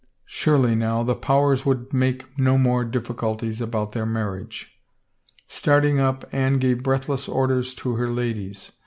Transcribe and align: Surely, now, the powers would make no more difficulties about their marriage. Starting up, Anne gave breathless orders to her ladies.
Surely, 0.25 0.73
now, 0.73 1.03
the 1.03 1.13
powers 1.13 1.63
would 1.63 1.93
make 1.93 2.25
no 2.35 2.57
more 2.57 2.83
difficulties 2.83 3.61
about 3.61 3.91
their 3.91 4.03
marriage. 4.03 4.79
Starting 5.47 5.99
up, 5.99 6.27
Anne 6.31 6.57
gave 6.57 6.81
breathless 6.81 7.27
orders 7.29 7.75
to 7.75 7.93
her 7.97 8.09
ladies. 8.09 8.71